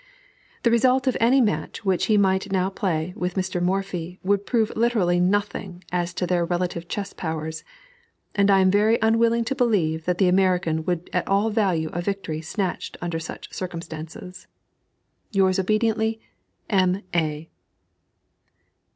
The 0.63 0.71
result 0.71 1.05
of 1.05 1.15
any 1.19 1.41
match 1.41 1.85
which 1.85 2.05
he 2.07 2.17
might 2.17 2.51
now 2.51 2.71
play 2.71 3.13
with 3.15 3.35
Mr. 3.35 3.61
Morphy 3.61 4.19
would 4.23 4.47
prove 4.47 4.71
literally 4.75 5.19
nothing 5.19 5.83
as 5.91 6.11
to 6.15 6.25
their 6.25 6.43
relative 6.43 6.87
chess 6.87 7.13
powers, 7.13 7.63
and 8.33 8.49
I 8.49 8.61
am 8.61 8.71
very 8.71 8.97
unwilling 9.03 9.45
to 9.45 9.53
believe 9.53 10.05
that 10.05 10.17
the 10.17 10.27
American 10.27 10.85
would 10.85 11.07
at 11.13 11.27
all 11.27 11.51
value 11.51 11.91
a 11.93 12.01
victory 12.01 12.41
snatched 12.41 12.97
under 12.99 13.19
such 13.19 13.53
circumstances. 13.53 14.47
Yours 15.31 15.59
obediently, 15.59 16.19
M. 16.67 17.03
A. 17.13 17.51